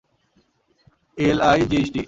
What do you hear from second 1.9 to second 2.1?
টি।